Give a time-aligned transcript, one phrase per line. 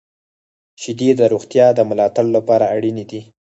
[0.81, 3.21] •شیدې د روغتیا د ملاتړ لپاره اړینې دي.